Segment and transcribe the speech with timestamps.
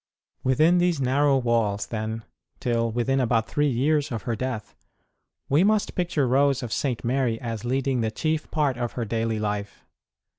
[0.43, 2.23] Within these narrow walls, then,
[2.59, 4.73] till within about three years of her death,
[5.47, 7.03] we must picture Rose of St.
[7.05, 9.85] Mary as leading the chief part of her daily life.